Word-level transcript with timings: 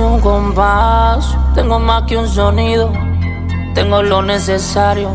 que 0.00 0.06
un 0.06 0.20
compás, 0.20 1.36
tengo 1.54 1.78
más 1.78 2.04
que 2.04 2.16
un 2.16 2.26
sonido. 2.26 2.90
Tengo 3.74 4.02
lo 4.02 4.22
necesario 4.22 5.10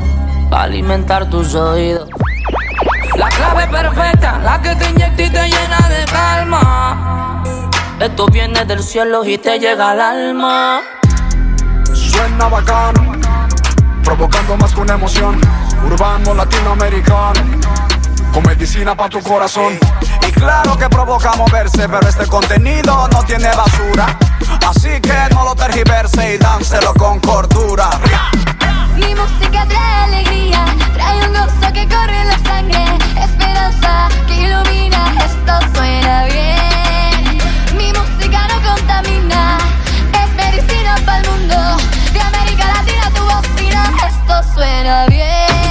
para 0.50 0.64
alimentar 0.64 1.28
tus 1.28 1.56
oídos. 1.56 2.08
La 3.18 3.30
clave 3.30 3.68
perfecta, 3.68 4.40
la 4.44 4.62
que 4.62 4.76
te 4.76 4.90
inyecta 4.92 5.24
y 5.24 5.30
te 5.32 5.50
llena 5.50 5.90
de 5.90 6.06
calma. 6.06 7.44
Esto 8.00 8.28
viene 8.28 8.64
del 8.66 8.84
cielo 8.84 9.26
y 9.26 9.40
te 9.40 9.58
llega 9.58 9.90
al 9.90 10.02
alma. 10.02 10.82
Suena 11.92 12.48
bacano, 12.48 13.14
provocando 14.04 14.56
más 14.58 14.72
que 14.72 14.82
una 14.82 14.94
emoción. 14.94 15.42
Urbano 15.84 16.36
latinoamericano, 16.36 17.42
con 18.32 18.44
medicina 18.44 18.96
para 18.96 19.10
tu 19.10 19.20
corazón. 19.22 19.80
Y 20.28 20.32
claro 20.32 20.78
que 20.78 20.88
provoca 20.90 21.36
moverse, 21.36 21.90
pero 21.90 22.08
este 22.08 22.28
contenido 22.28 23.08
no 23.08 23.24
tiene 23.24 23.50
basura. 23.56 24.16
Así 24.66 25.00
que 25.00 25.14
no 25.32 25.44
lo 25.44 25.56
tergiverse 25.56 26.34
y 26.34 26.38
dánselo 26.38 26.94
con 26.96 27.20
cordura. 27.20 27.90
Mi 28.96 29.14
música 29.14 29.66
trae 29.68 30.04
alegría, 30.06 30.66
trae 30.94 31.28
un 31.28 31.34
gozo 31.34 31.72
que 31.72 31.88
corre 31.88 32.22
en 32.22 32.28
la 32.28 32.40
sangre, 32.40 32.84
esperanza 33.22 34.10
que 34.28 34.34
ilumina, 34.42 35.14
esto 35.24 35.54
suena 35.76 36.26
bien. 36.26 37.38
Mi 37.78 37.94
música 37.94 38.48
no 38.48 38.70
contamina, 38.70 39.58
es 40.24 40.34
medicina 40.34 40.96
para 41.06 41.20
el 41.20 41.30
mundo, 41.30 41.78
de 42.12 42.22
América 42.22 42.66
Latina 42.74 43.12
tu 43.14 43.24
bocina, 43.24 43.94
esto 44.08 44.54
suena 44.56 45.06
bien. 45.06 45.65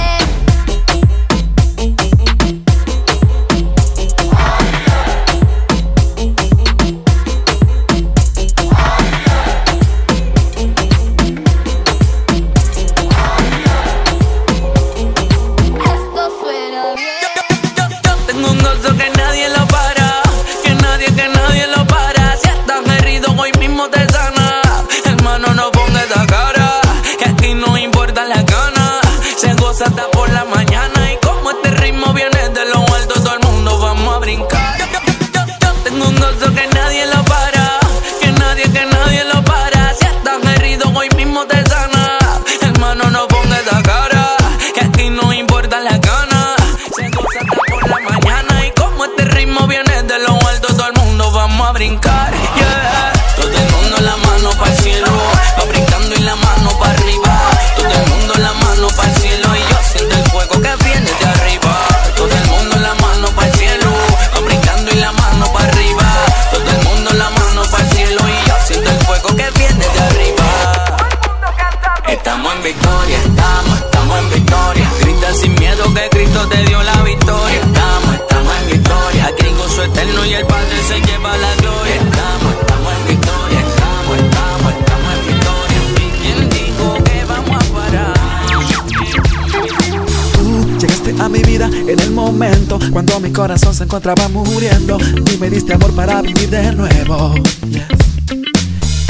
Corazón 93.35 93.73
se 93.73 93.83
encontraba 93.83 94.29
muriendo 94.29 94.97
y 95.33 95.37
me 95.37 95.49
diste 95.49 95.73
amor 95.73 95.93
para 95.93 96.21
vivir 96.21 96.49
de 96.49 96.71
nuevo. 96.71 97.35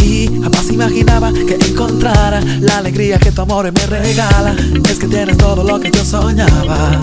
Y 0.03 0.27
jamás 0.41 0.67
imaginaba 0.72 1.32
que 1.32 1.53
encontrara 1.70 2.41
la 2.60 2.79
alegría 2.79 3.20
que 3.20 3.32
tu 3.32 3.44
amor 3.44 3.72
me 3.72 3.86
regala. 3.86 4.55
Es 4.89 4.98
que 4.98 5.08
tienes 5.08 5.38
todo 5.38 5.63
lo 5.63 5.79
que 5.79 5.91
yo 5.91 6.03
soñaba, 6.03 7.00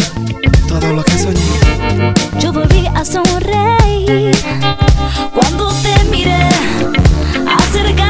todo 0.66 0.92
lo 0.92 1.04
que 1.04 1.16
soñé. 1.16 2.12
Yo 2.40 2.52
volví 2.52 2.88
a 2.92 3.04
sonreír 3.04 4.36
cuando 5.32 5.72
te 5.80 6.04
miré 6.10 6.48
acercarte 7.46 8.01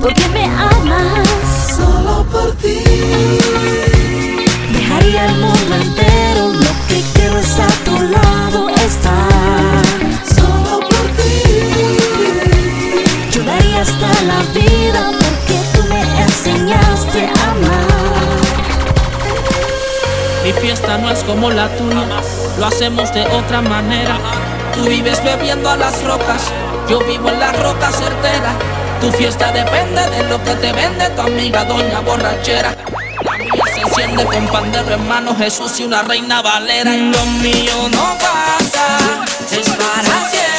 porque 0.00 0.28
me 0.28 0.44
amas 0.44 1.28
solo 1.76 2.24
por 2.30 2.52
ti. 2.56 2.82
Dejaría 4.72 5.26
el 5.26 5.38
mundo 5.38 5.74
entero, 5.74 6.48
lo 6.48 6.72
que 6.88 7.02
quiero 7.14 7.38
es 7.38 7.58
a 7.58 7.66
tu 7.84 7.92
lado 7.92 8.68
estar. 8.70 9.82
Solo 10.34 10.80
por 10.80 11.06
ti. 11.16 11.42
Yo 13.32 13.42
daría 13.44 13.82
hasta 13.82 14.08
la 14.24 14.42
vida 14.52 15.10
porque 15.12 15.56
tú 15.72 15.82
me 15.88 16.02
enseñaste 16.22 17.26
a 17.26 17.50
amar. 17.50 18.36
Mi 20.44 20.52
fiesta 20.52 20.98
no 20.98 21.10
es 21.10 21.22
como 21.24 21.50
la 21.50 21.68
tuya, 21.76 22.20
lo 22.58 22.66
hacemos 22.66 23.12
de 23.14 23.26
otra 23.26 23.62
manera. 23.62 24.18
Tú 24.74 24.84
vives 24.88 25.22
bebiendo 25.24 25.70
a 25.70 25.76
las 25.76 26.02
rocas, 26.04 26.42
yo 26.88 26.98
vivo 27.00 27.30
en 27.30 27.40
la 27.40 27.52
roca 27.52 27.90
certera. 27.90 28.75
Tu 29.00 29.12
fiesta 29.12 29.52
depende 29.52 30.02
de 30.10 30.24
lo 30.24 30.42
que 30.42 30.54
te 30.54 30.72
vende 30.72 31.08
tu 31.10 31.20
amiga 31.22 31.64
doña 31.64 32.00
borrachera. 32.00 32.74
La 33.24 33.36
mía 33.38 33.64
se 33.74 33.80
enciende 33.80 34.24
con 34.24 34.46
pandero 34.48 34.94
en 34.94 35.08
mano, 35.08 35.36
Jesús 35.36 35.78
y 35.80 35.84
una 35.84 36.02
reina 36.02 36.42
valera. 36.42 36.94
Y 36.94 37.10
lo 37.10 37.24
mío 37.42 37.88
no 37.90 38.16
pasa, 38.18 38.98
es 39.52 39.68
para 39.70 40.30
siempre. 40.30 40.55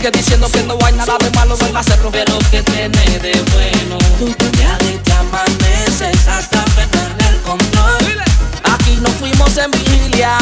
Sigue 0.00 0.12
diciendo 0.12 0.48
que 0.50 0.62
no 0.62 0.78
hay 0.82 0.94
nada 0.94 1.18
de 1.18 1.30
malo 1.32 1.54
en 1.60 1.76
hacerlo, 1.76 2.08
pero 2.10 2.38
que 2.50 2.62
tiene 2.62 3.18
de 3.18 3.32
bueno. 3.52 3.98
Tú 4.18 4.32
te 4.32 5.12
amaneces 5.12 6.26
hasta 6.26 6.64
perder 6.74 7.12
el 7.28 7.38
control. 7.42 8.22
Aquí 8.72 8.96
nos 9.02 9.12
fuimos 9.16 9.54
en 9.58 9.70
vigilia 9.70 10.38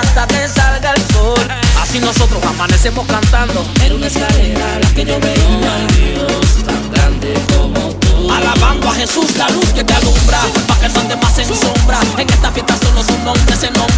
hasta 0.00 0.28
que 0.28 0.46
salga 0.46 0.92
el 0.92 1.02
sol. 1.12 1.44
Así 1.82 1.98
nosotros 1.98 2.40
amanecemos 2.44 3.04
cantando 3.08 3.66
en 3.82 3.94
una 3.94 4.06
escalera 4.06 4.78
la 4.80 4.88
que 4.94 5.04
yo 5.04 5.18
veo 5.18 5.72
al 5.74 5.86
Dios 5.96 6.64
tan 6.64 6.92
grande 6.92 7.34
como 7.52 7.80
tú. 7.94 8.30
Alabando 8.30 8.90
a 8.90 8.94
Jesús, 8.94 9.34
la 9.36 9.48
luz 9.48 9.72
que 9.74 9.82
te 9.82 9.92
alumbra, 9.92 10.38
pa' 10.68 10.78
que 10.78 10.88
no 10.88 11.00
andes 11.00 11.20
más 11.20 11.36
en 11.36 11.46
sombra. 11.46 11.98
En 12.16 12.30
esta 12.30 12.52
fiesta 12.52 12.76
solo 12.78 13.02
su 13.02 13.18
nombre 13.24 13.56
se 13.56 13.72
nombra. 13.72 13.89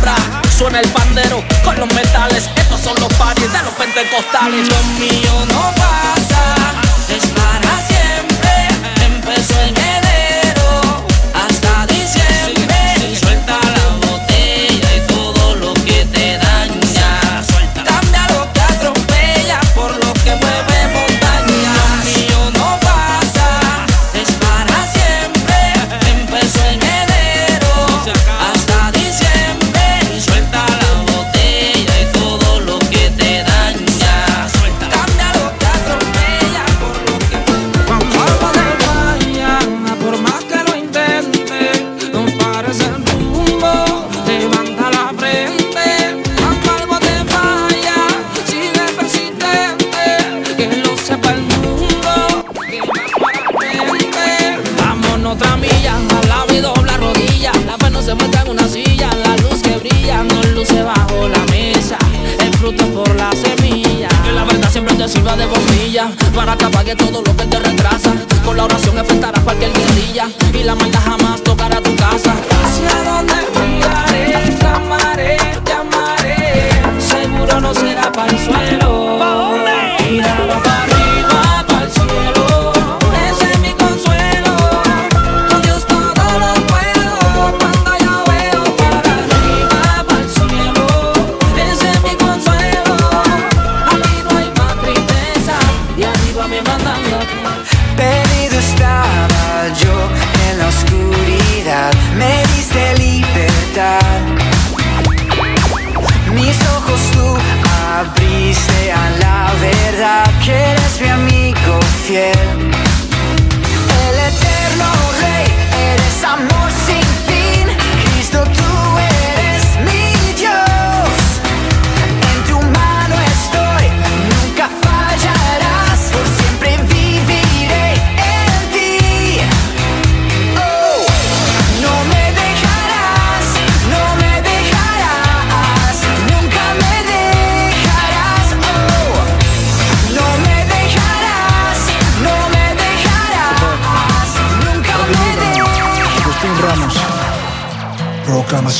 Suena 0.63 0.79
el 0.79 0.89
pandero 0.91 1.43
con 1.65 1.77
los 1.77 1.93
metales, 1.93 2.49
estos 2.55 2.81
son 2.81 2.95
los 3.01 3.13
paris 3.15 3.53
de 3.53 3.63
los 3.65 3.75
pentecostales. 3.75 4.69
Lo 4.69 4.83
mío 5.01 5.45
no 5.49 5.75
pasa, 5.75 6.55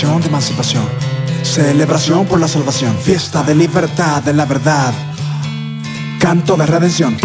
de 0.03 0.27
emancipación, 0.27 0.85
celebración 1.45 2.27
por 2.27 2.41
la 2.41 2.49
salvación, 2.49 2.97
fiesta 2.99 3.45
de 3.45 3.55
libertad 3.55 4.27
en 4.27 4.37
la 4.37 4.47
verdad, 4.47 4.93
canto 6.19 6.57
de 6.57 6.67
redención. 6.67 7.17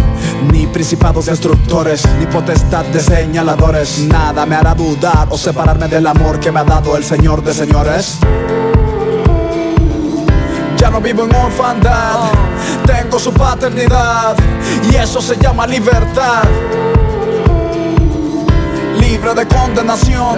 Ni 0.54 0.68
principados 0.68 1.26
destructores, 1.26 2.08
ni 2.20 2.28
potestad 2.28 2.86
de 2.86 3.00
señaladores, 3.00 3.98
nada 4.08 4.46
me 4.46 4.56
hará 4.56 4.76
dudar 4.76 5.28
o 5.32 5.38
separarme 5.40 5.88
del 5.88 6.06
amor 6.06 6.40
que 6.40 6.52
me 6.52 6.60
ha 6.60 6.64
dado 6.64 6.96
el 6.96 7.04
Señor 7.04 7.44
de 7.44 7.56
señores. 7.56 8.20
Ya 10.78 10.92
no 10.92 11.02
vivo 11.02 11.24
en 11.24 11.34
orfandad, 11.34 12.30
tengo 12.86 13.18
su 13.18 13.34
paternidad 13.34 14.36
y 14.92 14.96
eso 14.98 15.20
se 15.20 15.36
llama 15.38 15.66
libertad 15.66 16.44
libre 19.18 19.34
de 19.34 19.48
condenación. 19.48 20.36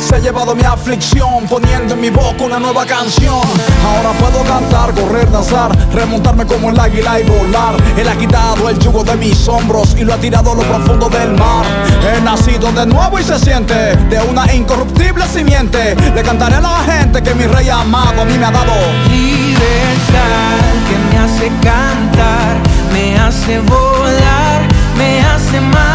Se 0.00 0.16
ha 0.16 0.18
llevado 0.18 0.54
mi 0.54 0.62
aflicción, 0.62 1.46
poniendo 1.48 1.94
en 1.94 2.00
mi 2.00 2.10
boca 2.10 2.44
una 2.44 2.58
nueva 2.58 2.86
canción. 2.86 3.42
Ahora 3.84 4.12
puedo 4.18 4.44
cantar, 4.44 4.92
correr, 4.94 5.30
danzar, 5.30 5.70
remontarme 5.92 6.46
como 6.46 6.70
el 6.70 6.78
águila 6.78 7.18
y 7.18 7.24
volar. 7.24 7.74
Él 7.96 8.08
ha 8.08 8.16
quitado 8.16 8.68
el 8.68 8.78
yugo 8.78 9.02
de 9.02 9.16
mis 9.16 9.48
hombros 9.48 9.96
y 9.98 10.04
lo 10.04 10.14
ha 10.14 10.18
tirado 10.18 10.52
a 10.52 10.54
lo 10.54 10.62
profundo 10.62 11.08
del 11.08 11.32
mar. 11.32 11.64
He 12.02 12.20
nacido 12.20 12.70
de 12.72 12.86
nuevo 12.86 13.18
y 13.18 13.24
se 13.24 13.38
siente 13.38 13.96
de 13.96 14.20
una 14.20 14.52
incorruptible 14.52 15.26
simiente. 15.26 15.96
Le 16.14 16.22
cantaré 16.22 16.56
a 16.56 16.60
la 16.60 16.78
gente 16.84 17.22
que 17.22 17.34
mi 17.34 17.46
rey 17.46 17.68
amado 17.70 18.22
a 18.22 18.24
mí 18.24 18.38
me 18.38 18.46
ha 18.46 18.50
dado. 18.52 18.74
Libertad 19.10 20.62
que 20.88 20.96
me 21.10 21.18
hace 21.24 21.48
cantar, 21.60 22.56
me 22.92 23.18
hace 23.18 23.58
volar, 23.60 24.62
me 24.96 25.20
hace 25.22 25.60
más 25.60 25.91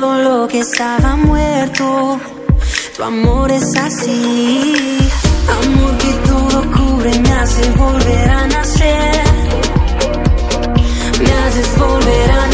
todo 0.00 0.18
lo 0.18 0.48
que 0.48 0.60
estaba 0.60 1.14
muerto. 1.14 2.18
Tu 2.96 3.02
amor 3.02 3.52
es 3.52 3.76
así. 3.76 4.98
Amor 5.46 5.98
que 5.98 6.12
todo 6.28 6.62
cubre, 6.72 7.18
me 7.18 7.32
hace 7.32 7.70
volver 7.72 8.30
a 8.30 8.46
nacer. 8.46 9.24
Me 11.22 11.32
haces 11.32 11.78
volver 11.78 12.30
a 12.30 12.36
nacer. 12.36 12.49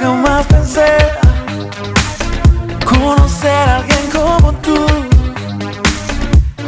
jamás 0.00 0.46
pensé 0.46 0.86
conocer 2.84 3.68
a 3.68 3.76
alguien 3.76 4.10
como 4.12 4.52
tú 4.54 4.86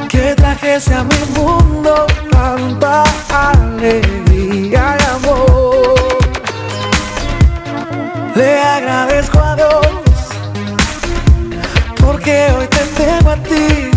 que 0.09 0.35
trajese 0.35 0.95
a 0.95 1.05
mi 1.05 1.39
mundo 1.39 2.07
tanta 2.31 3.05
alegría 3.31 4.97
y 4.99 5.05
amor. 5.15 5.95
Le 8.35 8.61
agradezco 8.61 9.39
a 9.39 9.57
Dios 9.57 9.87
porque 12.01 12.53
hoy 12.57 12.67
te 12.69 12.85
tengo 13.01 13.31
a 13.31 13.37
ti, 13.37 13.91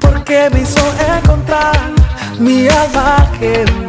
porque 0.00 0.50
me 0.52 0.60
hizo 0.62 0.80
encontrar 1.16 1.78
mi 2.38 2.68
alma 2.68 3.26
que 3.38 3.83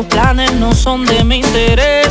Sus 0.00 0.08
planes 0.08 0.50
no 0.54 0.72
son 0.72 1.04
de 1.04 1.22
mi 1.24 1.40
interés. 1.40 2.08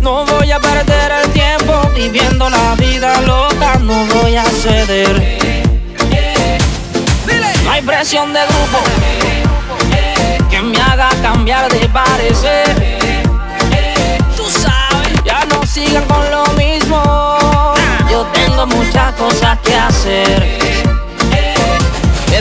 No 0.00 0.26
voy 0.26 0.50
a 0.50 0.58
perder 0.58 1.12
el 1.22 1.30
tiempo 1.30 1.80
viviendo 1.94 2.50
la 2.50 2.74
vida 2.74 3.20
loca, 3.20 3.78
no 3.78 4.04
voy 4.06 4.34
a 4.34 4.42
ceder. 4.42 5.38
No 7.62 7.70
hay 7.70 7.82
presión 7.82 8.32
de 8.32 8.40
grupo 8.46 8.78
que 10.50 10.60
me 10.60 10.80
haga 10.80 11.08
cambiar 11.22 11.72
de 11.72 11.88
parecer. 11.88 12.98
Tú 14.36 14.42
sabes, 14.50 15.22
ya 15.24 15.44
no 15.44 15.64
sigan 15.64 16.04
con 16.06 16.28
lo 16.32 16.46
mismo. 16.54 17.00
Yo 18.10 18.26
tengo 18.32 18.66
muchas 18.66 19.12
cosas 19.12 19.56
que 19.60 19.76
hacer. 19.76 20.68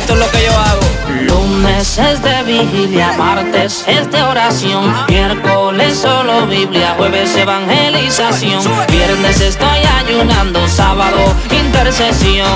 Esto 0.08 0.20
es 0.22 0.26
lo 0.26 0.32
que 0.32 0.46
yo 0.46 0.58
hago. 0.58 1.44
Lunes 1.44 1.98
es 1.98 2.22
de 2.22 2.44
vigilia, 2.44 3.12
martes 3.18 3.84
es 3.88 4.10
de 4.10 4.24
oración, 4.24 4.96
miércoles 5.10 5.98
solo 5.98 6.48
Biblia, 6.48 6.94
jueves 6.96 7.36
evangelización, 7.36 8.64
viernes 8.90 9.42
estoy 9.42 9.80
ayunando, 10.00 10.66
sábado 10.70 11.18
intercesión, 11.52 12.48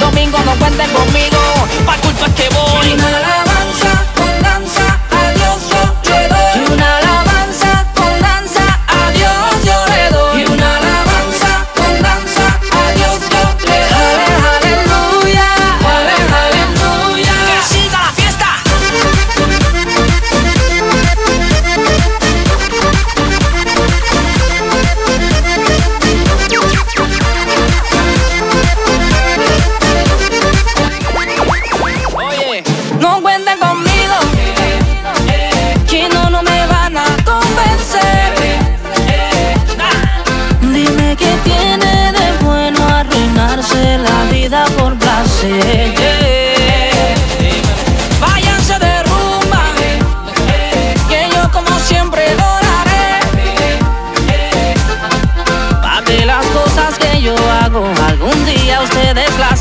domingo 0.00 0.38
no 0.46 0.52
cuenten 0.52 0.88
conmigo, 0.92 1.38
pa' 1.84 1.98
culpa 1.98 2.24
es 2.24 2.32
que 2.32 2.48
voy. 2.54 3.43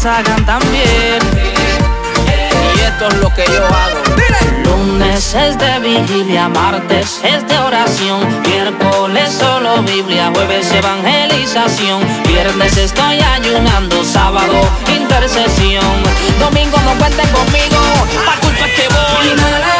Hagan 0.05 0.45
también. 0.45 1.19
Y 2.75 2.79
esto 2.81 3.07
es 3.07 3.13
lo 3.15 3.33
que 3.33 3.45
yo 3.45 3.65
hago. 3.65 4.03
Lunes 4.65 5.33
es 5.33 5.57
de 5.57 5.79
vigilia, 5.79 6.49
martes 6.49 7.21
es 7.23 7.47
de 7.47 7.57
oración, 7.57 8.19
miércoles 8.41 9.31
solo 9.31 9.81
Biblia, 9.83 10.31
jueves 10.33 10.71
evangelización, 10.71 12.01
viernes 12.27 12.75
estoy 12.77 13.19
ayunando, 13.19 14.03
sábado 14.03 14.53
intercesión, 14.87 15.85
domingo 16.39 16.77
no 16.85 16.93
cuenten 16.97 17.29
conmigo, 17.29 17.81
pa' 18.25 18.39
culpa 18.41 18.65
que 18.75 18.87
voy. 18.89 19.72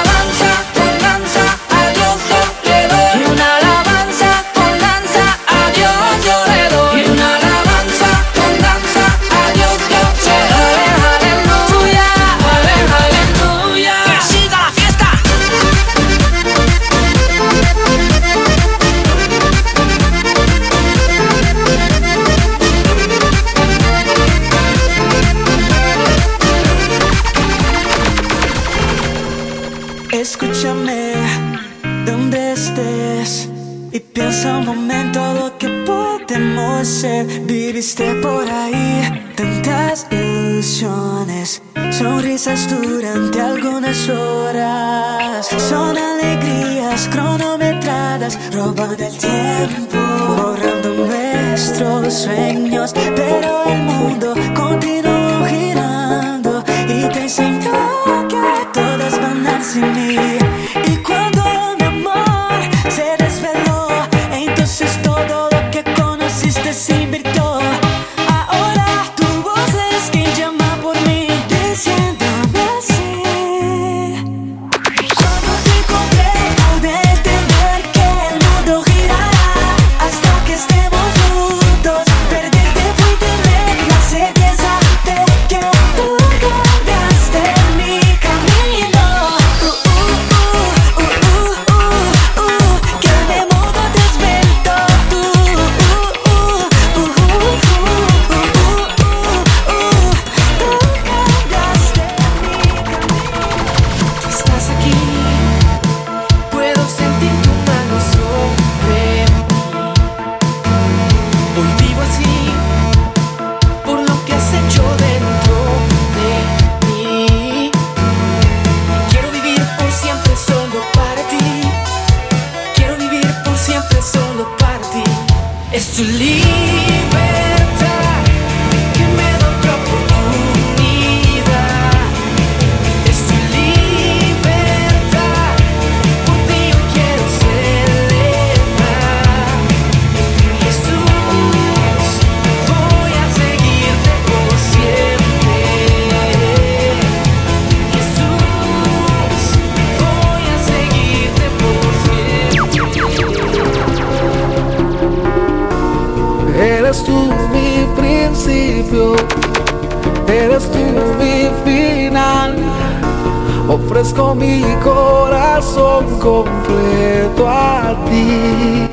Ofrezco 164.04 164.36
mi 164.36 164.62
corazón 164.84 166.20
completo 166.20 167.48
a 167.48 167.96
ti. 168.10 168.90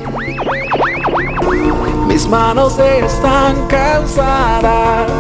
Mis 2.06 2.28
manos 2.28 2.78
están 2.78 3.66
cansadas, 3.66 5.10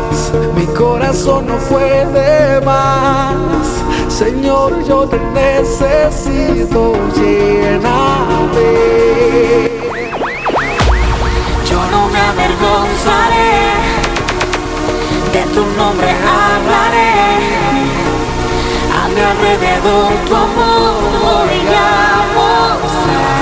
mi 0.54 0.64
corazón 0.66 1.48
no 1.48 1.56
puede 1.68 2.60
más. 2.60 3.34
Señor, 4.08 4.84
yo 4.86 5.08
te 5.08 5.18
necesito, 5.34 6.92
lléname. 7.16 8.60
Yo 11.68 11.80
no 11.90 12.08
me 12.10 12.20
avergonzaré, 12.20 13.58
de 15.32 15.42
tu 15.52 15.62
nombre 15.76 16.10
hablaré. 16.10 17.79
Mi 19.20 19.26
alrededor 19.26 20.12
tu 20.26 20.34
amor 20.34 20.96
voy 21.20 21.60
a 21.76 22.24
mostrar. 22.36 23.36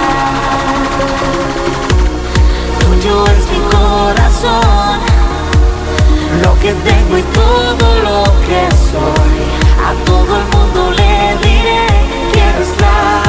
Tuyo 2.81 3.16
es 3.26 3.45
mi 3.53 3.61
corazón, 3.70 4.99
lo 6.43 6.53
que 6.59 6.72
tengo 6.72 7.14
y 7.18 7.22
todo 7.22 7.87
lo 8.03 8.24
que 8.49 8.62
soy. 8.91 9.39
A 9.87 9.89
todo 10.05 10.31
el 10.41 10.45
mundo 10.53 10.91
le 10.97 11.37
diré 11.47 11.87
que 12.33 12.41
eres 12.41 12.70
la 12.81 13.28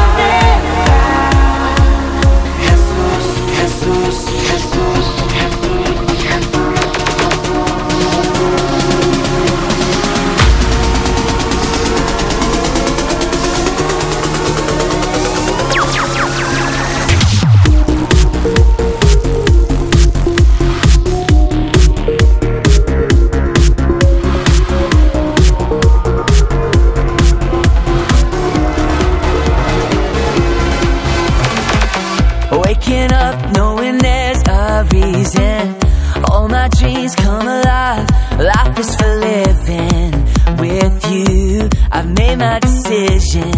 decision. 42.89 43.48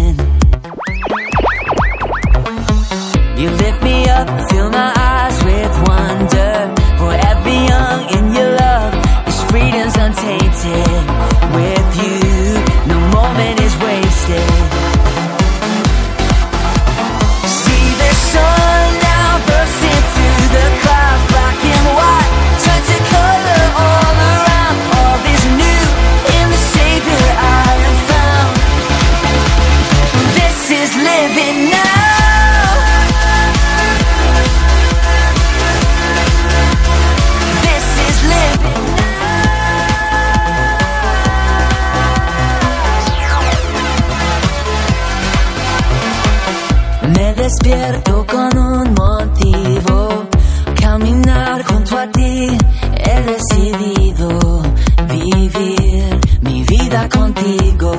Despierto 47.62 48.26
con 48.26 48.58
un 48.58 48.94
motivo, 48.94 50.26
caminar 50.80 51.64
junto 51.64 51.96
a 51.96 52.06
ti. 52.10 52.58
He 52.96 53.22
decidido 53.22 54.62
vivir 55.08 56.20
mi 56.40 56.64
vida 56.64 57.08
contigo. 57.08 57.92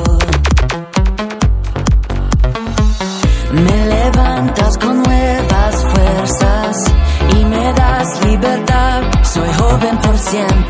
Me 3.53 3.87
levantas 3.87 4.77
con 4.77 5.01
nuevas 5.01 5.75
fuerzas 5.93 6.77
y 7.37 7.45
me 7.45 7.73
das 7.73 8.25
libertad. 8.25 9.01
Soy 9.23 9.49
joven 9.53 9.97
por 9.99 10.17
siempre 10.17 10.62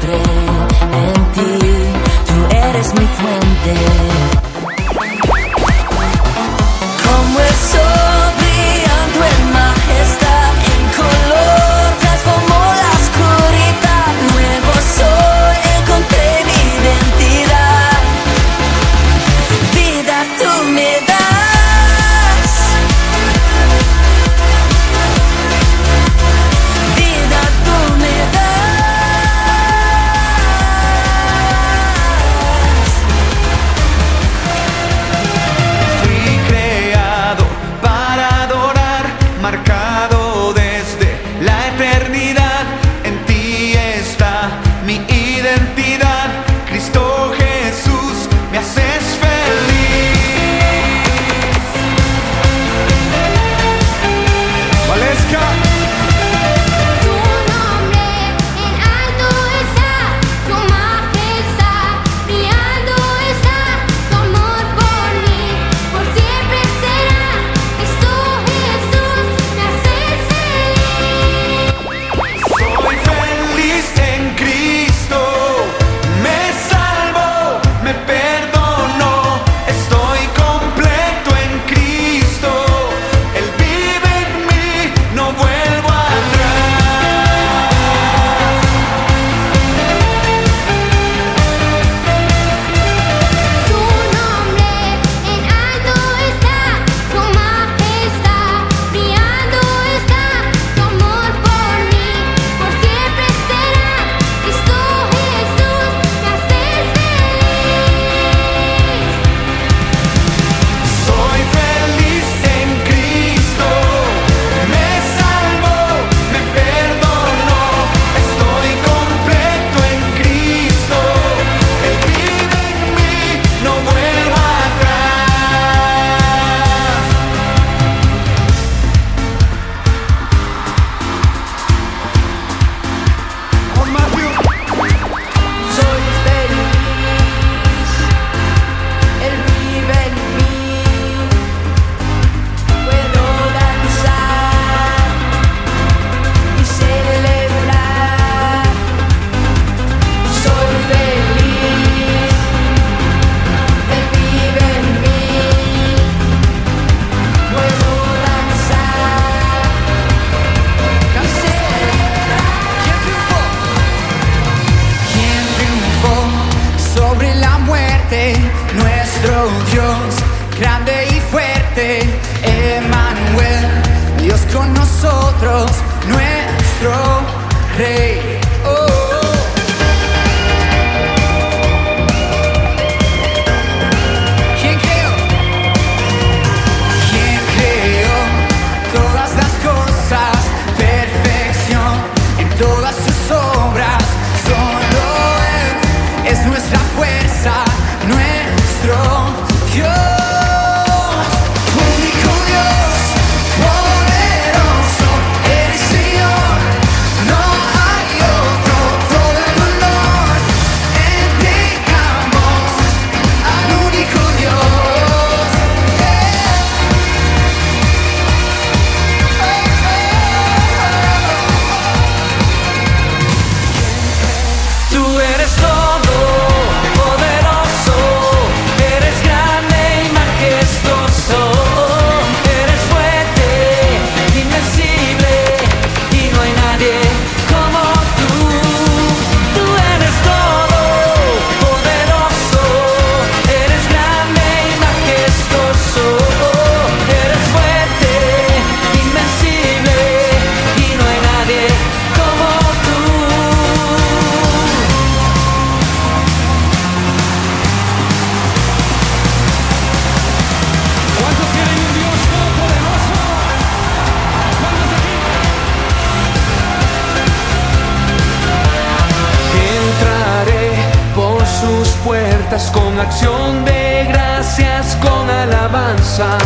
con 272.72 273.00
acción 273.00 273.66
de 273.66 274.06
gracias, 274.10 274.96
con 274.98 275.28
alabanza. 275.28 276.38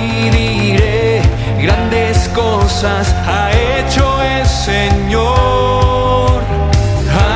Y 0.00 0.30
diré, 0.30 1.22
grandes 1.60 2.28
cosas 2.28 3.12
ha 3.26 3.50
hecho 3.50 4.22
el 4.22 4.46
Señor. 4.46 6.40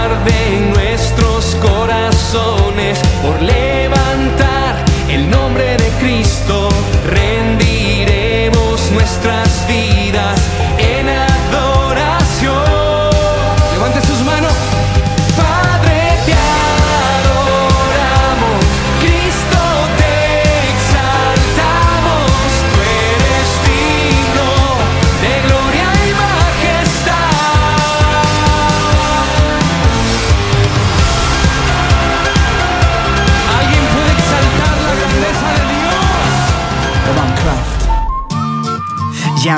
Arde 0.00 0.56
en 0.56 0.72
nuestros 0.74 1.56
corazones. 1.56 3.00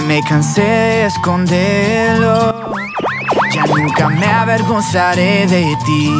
me 0.06 0.22
cansé 0.22 0.62
de 0.62 1.06
esconderlo. 1.06 2.70
Ya 3.52 3.64
nunca 3.64 4.08
me 4.08 4.26
avergonzaré 4.26 5.46
de 5.46 5.76
ti. 5.84 6.10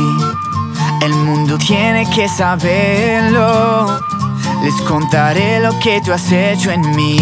El 1.03 1.15
mundo 1.15 1.57
tiene 1.59 2.09
que 2.11 2.29
saberlo. 2.29 4.01
Les 4.63 4.75
contaré 4.83 5.61
lo 5.61 5.79
que 5.79 6.01
tú 6.01 6.13
has 6.13 6.31
hecho 6.33 6.71
en 6.71 6.83
mí. 6.97 7.21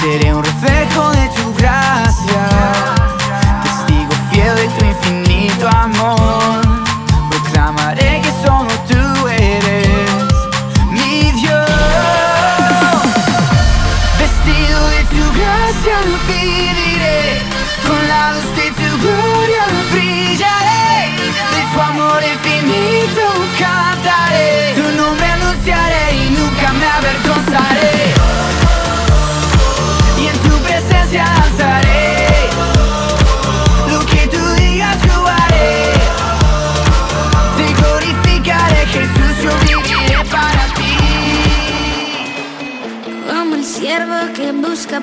Seré 0.00 0.34
un 0.34 0.42
reflejo 0.42 1.10
de 1.12 1.28
tu 1.28 1.54
gracia. 1.54 2.48
Testigo 3.62 4.12
fiel 4.30 4.56
de 4.56 4.68
tu 4.68 4.84
infinito 4.84 5.68
amor. 5.68 6.61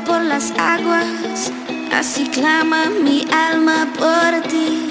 por 0.09 0.23
las 0.23 0.51
aguas, 0.57 1.51
así 1.93 2.27
clama 2.29 2.85
mi 3.03 3.27
alma 3.31 3.87
por 3.95 4.41
ti. 4.49 4.89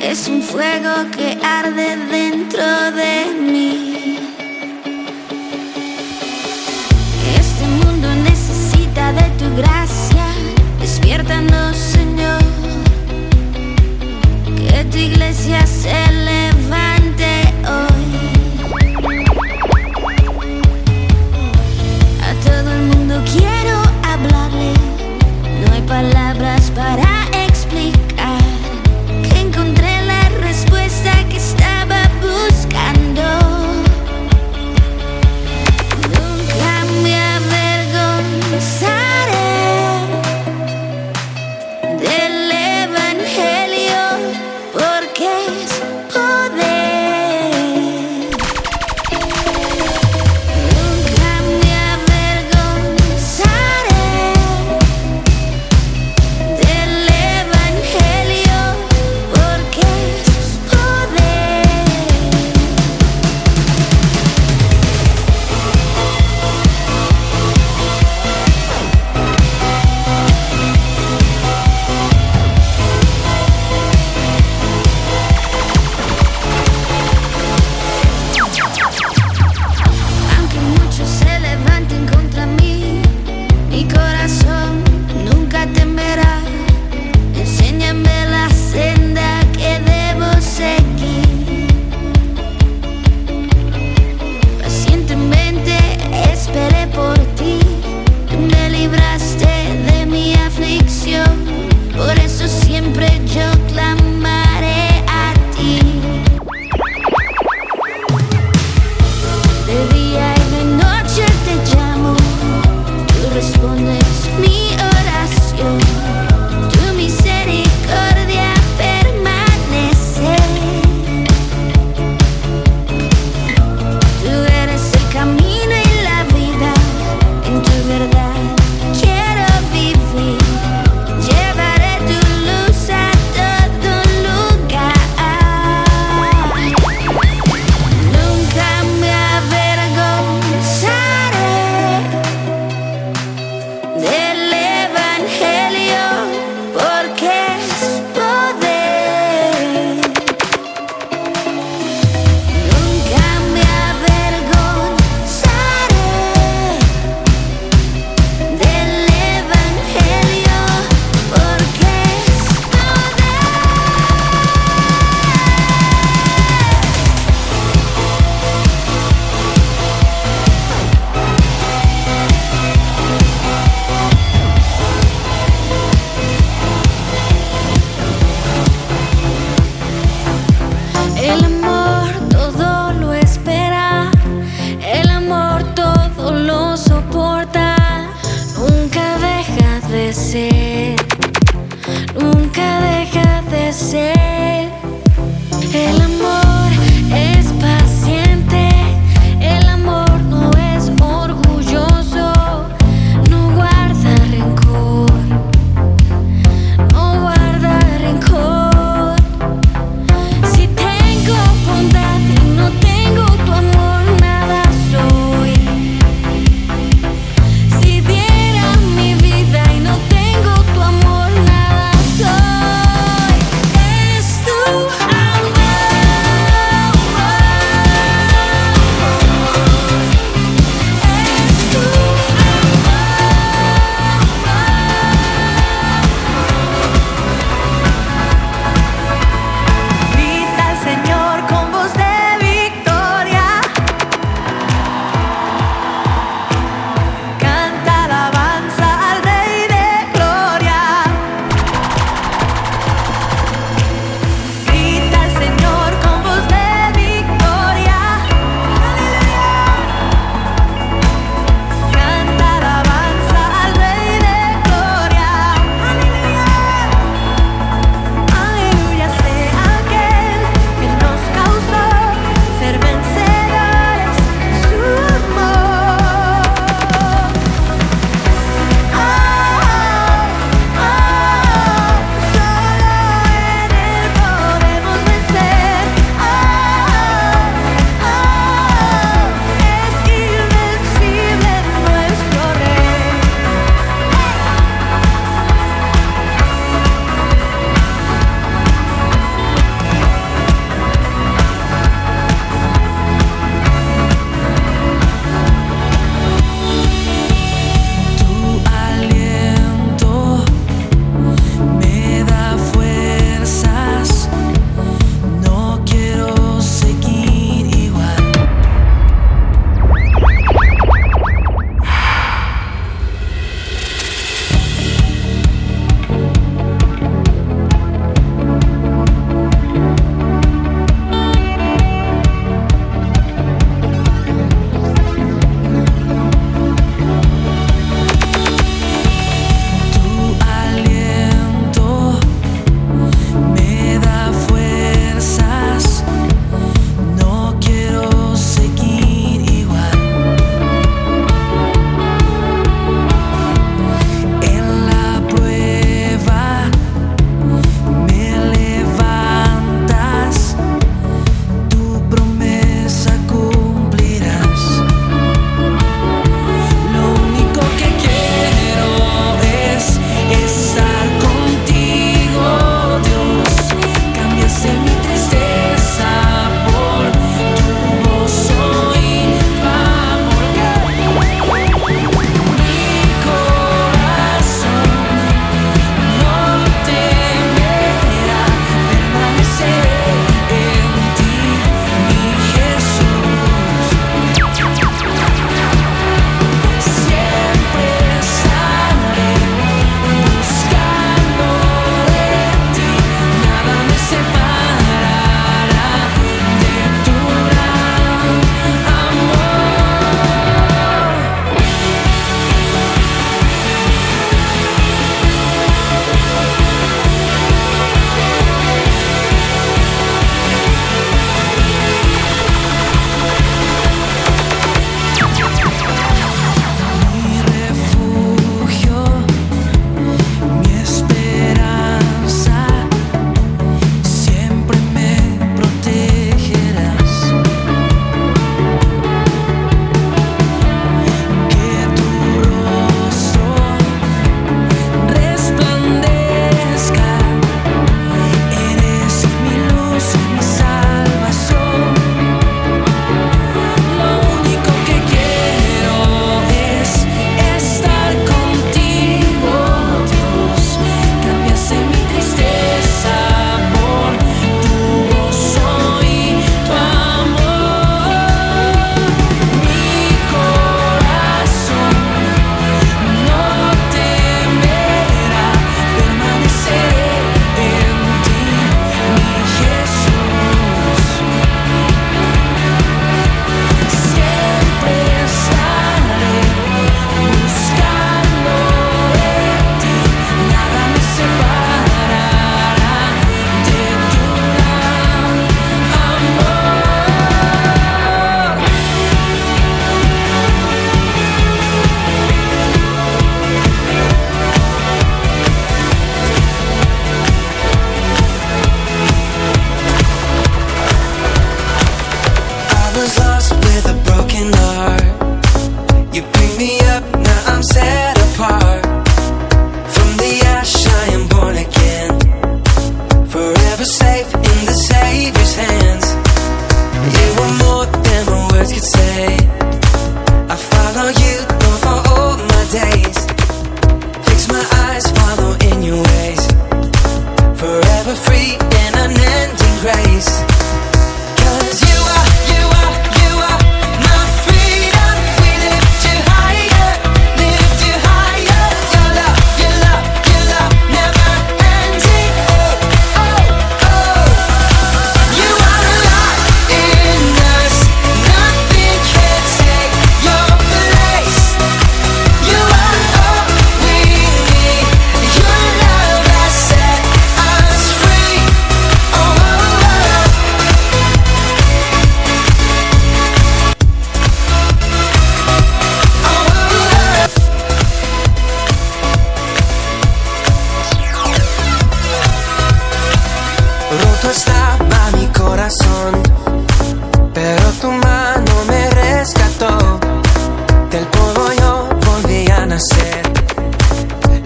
Es 0.00 0.28
un 0.28 0.42
fuego 0.42 0.92
que 1.16 1.36
arde 1.42 1.96
dentro 2.08 2.64
de 2.92 3.34
mí. 3.50 4.18
Este 7.36 7.66
mundo 7.66 8.08
necesita 8.30 9.12
de 9.12 9.28
tu 9.40 9.56
gracia, 9.56 10.26
despiértanos. 10.80 11.93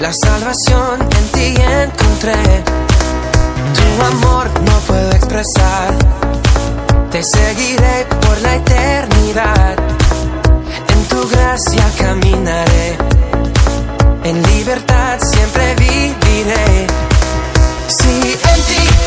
La 0.08 0.14
salvación 0.14 1.02
en 1.02 1.28
ti 1.32 1.54
encontré. 1.60 2.64
Tu 3.76 4.04
amor 4.06 4.48
no 4.64 4.78
puedo 4.86 5.10
expresar. 5.10 5.94
Te 7.10 7.22
seguiré 7.22 8.06
por 8.22 8.40
la 8.40 8.54
eternidad. 8.56 9.76
En 10.88 11.08
tu 11.08 11.28
gracia 11.28 11.84
caminaré. 11.98 12.96
En 14.24 14.42
libertad 14.44 15.18
siempre 15.20 15.74
viviré. 15.74 16.86
Si 17.88 18.32
en 18.32 18.60
ti 18.62 18.97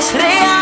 es 0.00 0.14
real. 0.14 0.59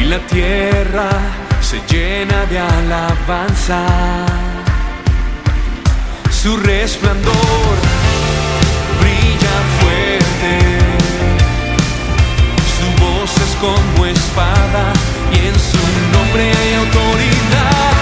y 0.00 0.04
la 0.06 0.18
tierra 0.26 1.08
se 1.60 1.80
llena 1.88 2.44
de 2.46 2.58
alabanza. 2.58 3.86
Su 6.28 6.56
resplandor 6.56 7.76
brilla 9.00 9.56
fuerte, 9.78 10.58
su 12.76 13.04
voz 13.04 13.30
es 13.46 13.54
como 13.60 14.06
espada 14.06 14.92
y 15.32 15.46
en 15.46 15.54
su 15.54 15.78
nombre 16.12 16.50
hay 16.50 16.74
autoridad. 16.74 17.97